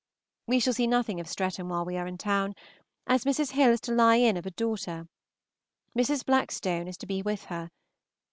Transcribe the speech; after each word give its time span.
We 0.47 0.59
shall 0.59 0.73
see 0.73 0.87
nothing 0.87 1.19
of 1.19 1.27
Streatham 1.27 1.69
while 1.69 1.85
we 1.85 1.95
are 1.95 2.07
in 2.07 2.17
town, 2.17 2.55
as 3.05 3.23
Mrs. 3.23 3.51
Hill 3.51 3.69
is 3.69 3.81
to 3.81 3.91
lie 3.91 4.15
in 4.15 4.35
of 4.35 4.47
a 4.47 4.49
daughter. 4.49 5.07
Mrs. 5.95 6.25
Blackstone 6.25 6.87
is 6.87 6.97
to 6.97 7.05
be 7.05 7.21
with 7.21 7.43
her. 7.53 7.69